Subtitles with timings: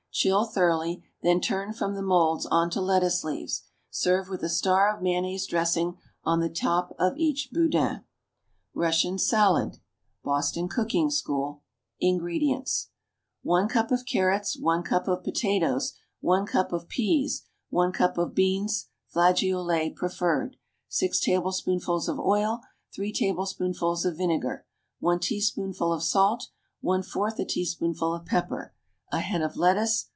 [0.13, 3.63] Chill thoroughly, then turn from the moulds on to lettuce leaves.
[3.89, 8.03] Serve with a star of mayonnaise dressing on the top of each boudin.
[8.73, 9.77] =Russian Salad.=
[10.21, 11.61] (BOSTON COOKING SCHOOL.)
[12.01, 12.89] INGREDIENTS.
[13.43, 14.59] 1 cup of carrots.
[14.59, 15.93] 1 cup of potatoes.
[16.19, 17.43] 1 cup of peas.
[17.69, 20.57] 1 cup of beans (flageolets preferred).
[20.89, 22.59] 6 tablespoonfuls of oil.
[22.93, 24.65] 3 tablespoonfuls of vinegar.
[24.99, 26.49] 1 teaspoonful of salt.
[26.83, 28.73] 1/4 a teaspoonful of pepper.
[29.13, 30.05] A head of lettuce.